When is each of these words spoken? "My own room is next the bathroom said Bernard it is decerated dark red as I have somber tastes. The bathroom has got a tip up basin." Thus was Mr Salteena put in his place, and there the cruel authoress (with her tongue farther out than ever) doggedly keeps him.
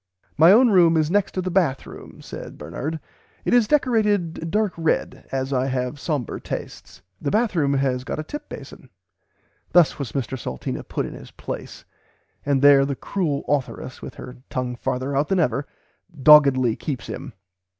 "My 0.35 0.51
own 0.51 0.71
room 0.71 0.97
is 0.97 1.11
next 1.11 1.35
the 1.35 1.51
bathroom 1.51 2.23
said 2.23 2.57
Bernard 2.57 2.99
it 3.45 3.53
is 3.53 3.67
decerated 3.67 4.49
dark 4.49 4.73
red 4.75 5.27
as 5.31 5.53
I 5.53 5.67
have 5.67 5.99
somber 5.99 6.39
tastes. 6.39 7.03
The 7.21 7.29
bathroom 7.29 7.75
has 7.75 8.03
got 8.03 8.17
a 8.17 8.23
tip 8.23 8.41
up 8.45 8.49
basin." 8.49 8.89
Thus 9.73 9.99
was 9.99 10.13
Mr 10.13 10.39
Salteena 10.39 10.83
put 10.87 11.05
in 11.05 11.13
his 11.13 11.29
place, 11.29 11.85
and 12.43 12.63
there 12.63 12.83
the 12.83 12.95
cruel 12.95 13.45
authoress 13.47 14.01
(with 14.01 14.15
her 14.15 14.37
tongue 14.49 14.75
farther 14.75 15.15
out 15.15 15.27
than 15.27 15.39
ever) 15.39 15.67
doggedly 16.23 16.75
keeps 16.75 17.05
him. 17.05 17.33